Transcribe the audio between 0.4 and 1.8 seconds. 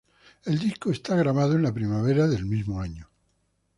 El disco es grabado en la